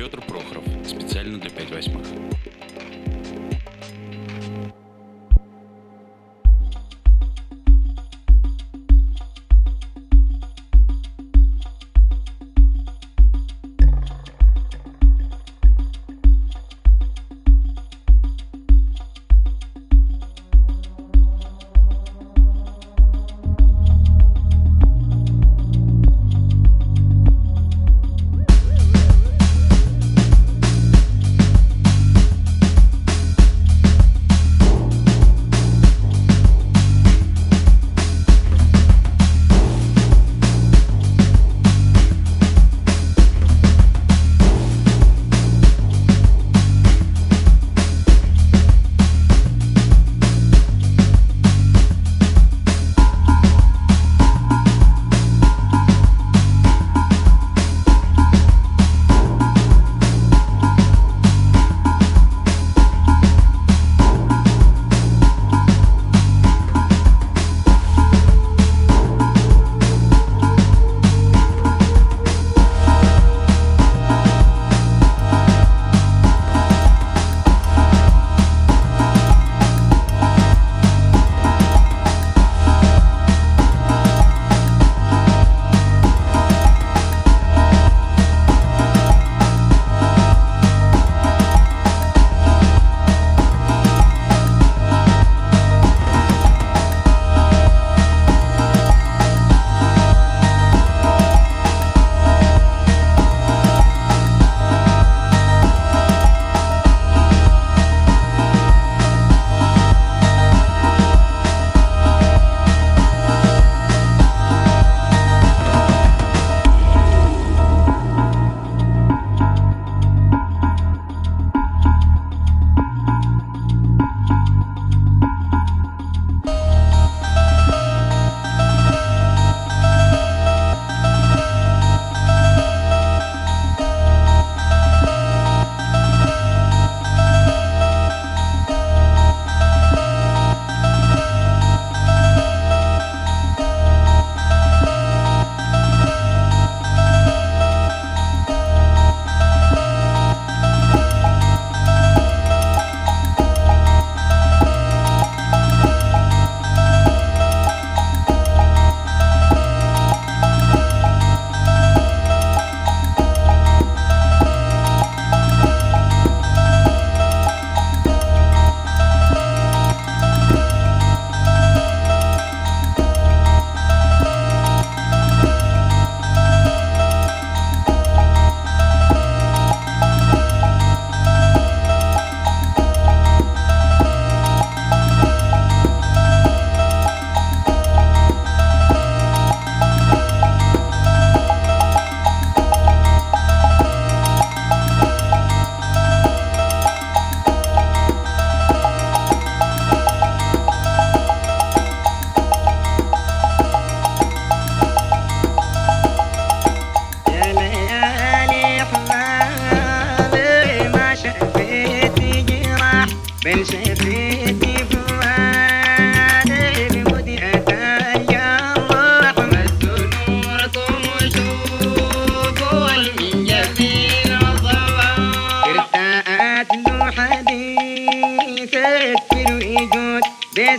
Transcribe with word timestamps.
Петр 0.00 0.22
Прохоров. 0.22 0.64
Специально 0.86 1.38
для 1.38 1.50
5 1.50 1.70
восьмых. 1.72 2.06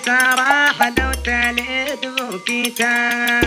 ترى 0.06 0.68
حلوت 0.80 1.26
تلد 1.26 2.06
بكتاب 2.48 3.41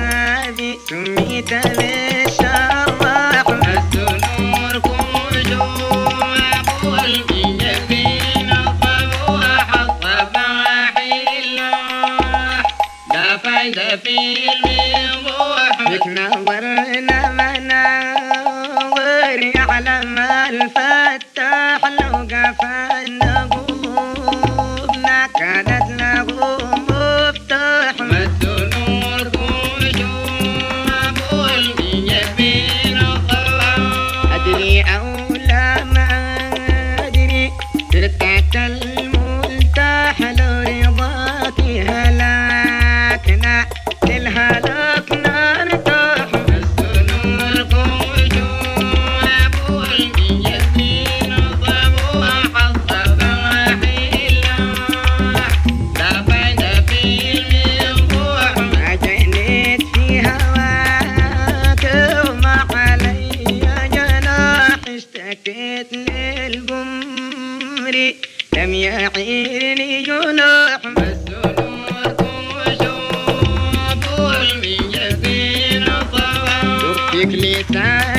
Picnic 77.25 77.67
time. 77.69 78.14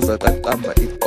knows 0.00 0.08
that 0.08 0.22
e 0.24 0.38
stammer 0.40 0.74
it 0.76 1.06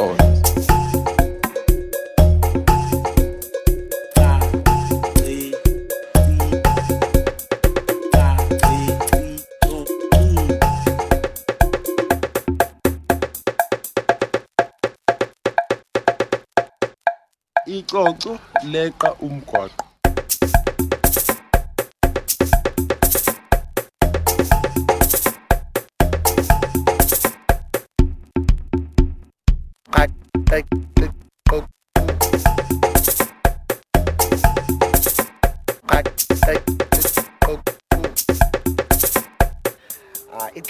leqa 18.71 19.09
umgoqo 19.25 19.88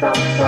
ta. 0.00 0.47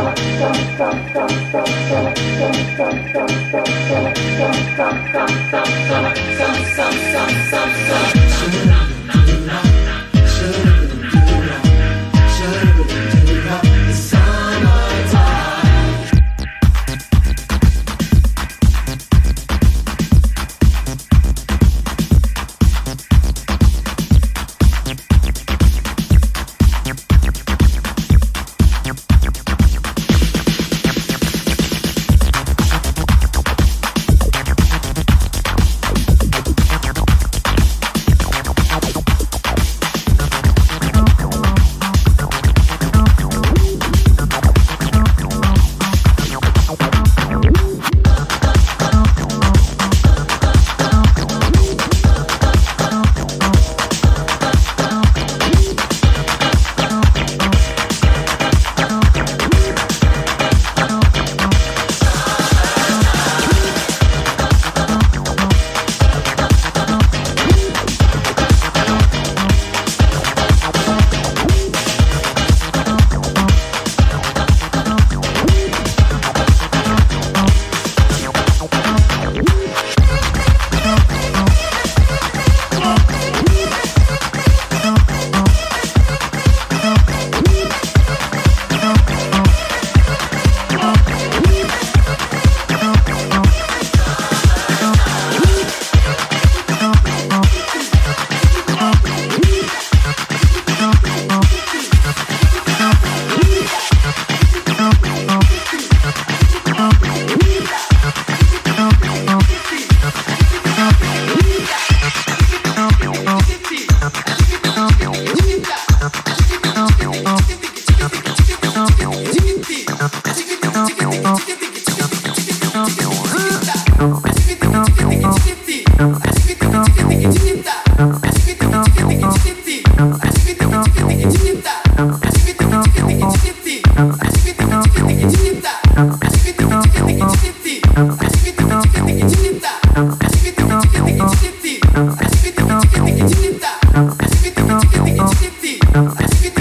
Man. 145.01 146.60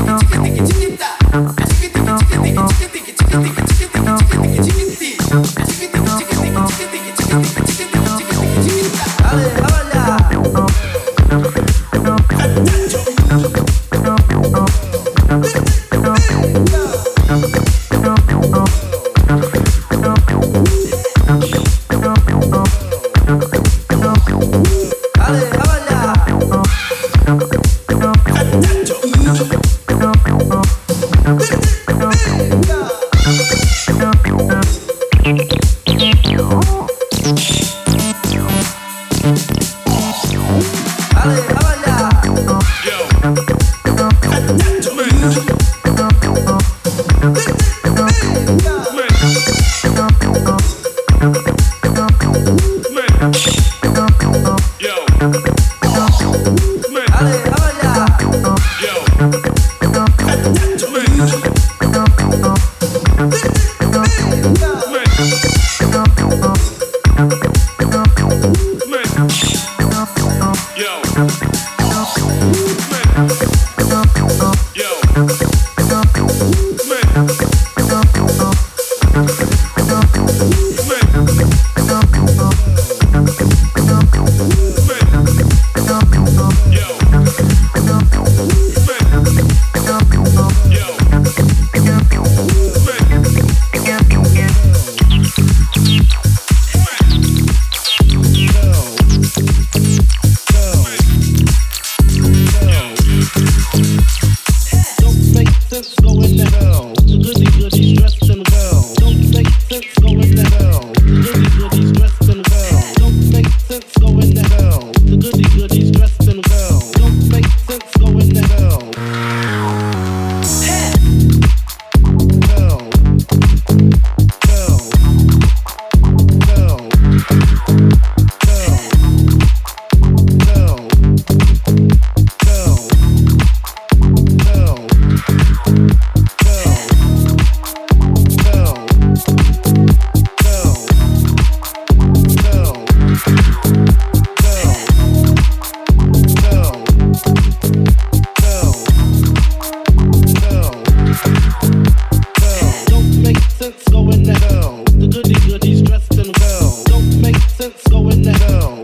going 157.90 158.24
to 158.24 158.32
hell. 158.32 158.79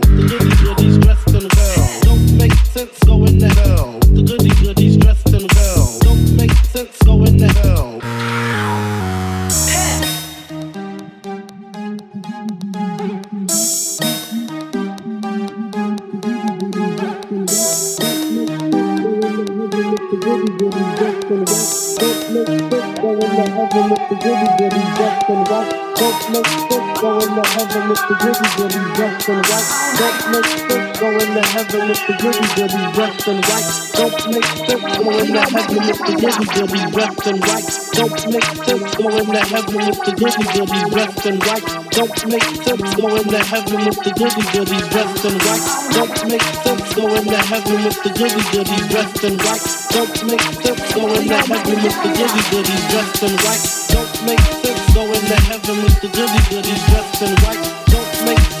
Dressed 29.26 29.28
in 29.28 29.38
white. 29.50 29.96
Don't 29.98 30.30
make 30.30 30.46
sense 30.70 30.98
going 30.98 31.18
to 31.18 31.42
heaven 31.50 31.88
with 31.88 32.06
the 32.06 32.14
goody 32.22 32.46
goody 32.54 32.84
dressed 32.94 33.28
in 33.28 33.38
white. 33.42 33.66
Don't 33.96 34.22
make 34.30 34.50
sense 34.66 34.96
going 34.96 35.26
to 35.26 35.42
heaven 35.50 35.80
with 35.86 36.00
the 36.06 36.14
goody 36.14 36.46
goody 36.54 36.82
dressed 36.92 37.26
in 37.26 37.38
white. 37.40 37.66
Don't 37.96 38.22
make 38.30 38.52
sense 38.66 38.94
going 38.96 39.26
to 39.26 39.42
heaven 39.50 39.76
with 39.76 40.00
the 40.04 40.12
goody 40.14 40.44
goody 40.54 40.82
dressed 40.90 41.26
in 41.26 41.36
white. 41.42 41.66
Don't 41.90 42.18
make 42.30 42.50
sense 42.62 42.94
going 42.96 43.26
to 43.26 43.40
heaven 43.42 43.78
with 43.84 43.98
the 44.04 44.10
goody 44.14 44.44
goody 44.52 44.78
dressed 44.90 45.24
in 45.26 45.34
white. 45.42 45.64
Don't 45.90 46.18
make 46.30 46.46
sense 46.62 46.94
going 46.94 47.26
to 47.26 47.40
heaven 47.50 47.78
with 47.82 47.98
the 48.02 48.10
goody 48.14 48.42
goody 48.52 48.78
dressed 48.90 49.22
in 49.26 49.34
white. 49.42 49.64
Don't 49.90 50.16
make 50.26 50.46
sense 50.62 50.94
going 50.94 51.26
to 51.26 51.38
heaven 51.50 51.76
with 51.82 51.98
the 52.02 52.10
goody 52.14 52.42
goody 52.50 52.76
dressed 52.90 53.22
in 53.26 53.34
white. 53.42 53.64
Don't 53.90 54.14
make 54.26 54.46
sense 54.62 54.94
going 54.94 55.24
to 55.26 55.36
heaven 55.50 55.76
with 55.82 55.98
the 56.00 56.08
goody 56.14 56.40
goody 56.50 56.74
dressed 56.86 57.22
in 57.22 57.34
white. 57.42 57.56
Don't 57.64 57.75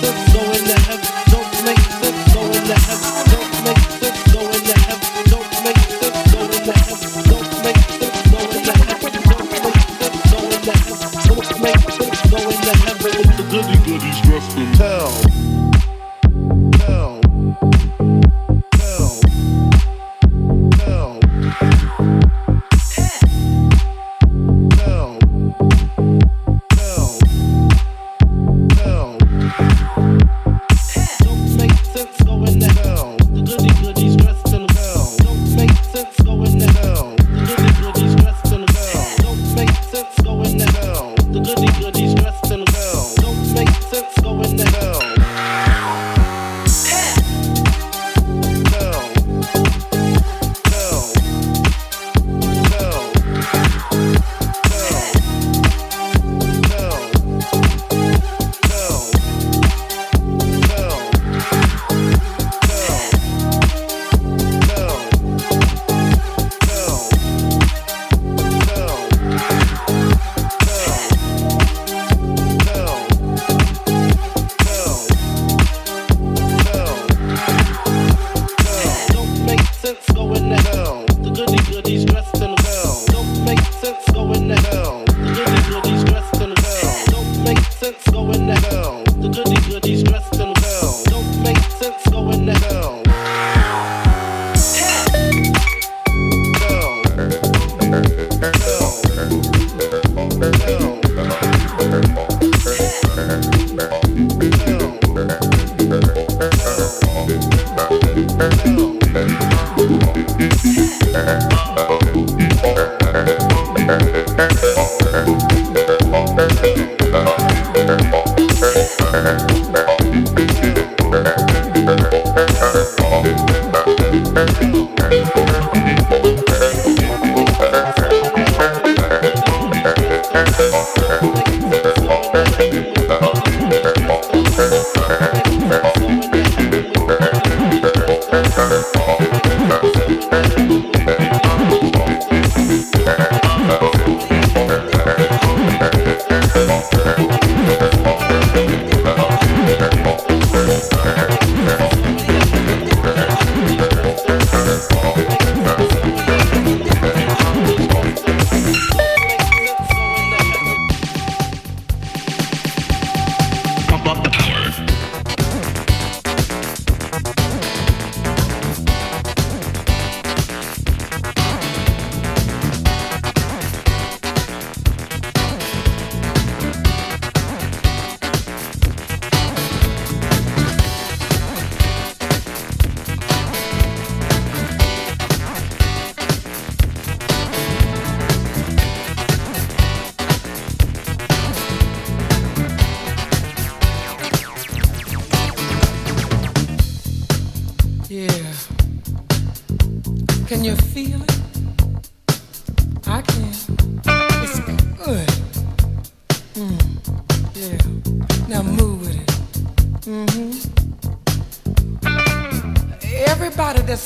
sense 0.00 0.32
going 0.32 0.64
to 0.64 0.80
heaven. 0.80 1.25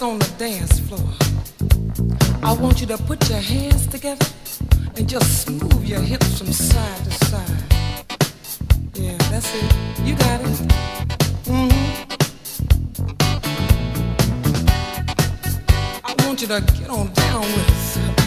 On 0.02 0.18
the 0.18 0.28
dance 0.38 0.80
floor, 0.80 1.12
I 2.42 2.52
want 2.54 2.80
you 2.80 2.86
to 2.86 2.96
put 2.96 3.28
your 3.28 3.38
hands 3.38 3.86
together 3.86 4.26
and 4.96 5.08
just 5.08 5.50
move 5.50 5.84
your 5.84 6.00
hips 6.00 6.38
from 6.38 6.52
side 6.52 7.04
to 7.04 7.10
side. 7.26 7.64
Yeah, 8.94 9.18
that's 9.30 9.54
it. 9.54 9.74
You 10.04 10.14
got 10.16 10.40
it. 10.40 10.46
Mm-hmm. 11.44 12.10
I 16.04 16.14
want 16.24 16.40
you 16.40 16.48
to 16.48 16.60
get 16.60 16.88
on 16.88 17.12
down 17.12 17.42
with 17.42 17.70
us. 17.70 18.19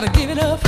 Gotta 0.00 0.12
give 0.12 0.28
it 0.28 0.38
up, 0.38 0.65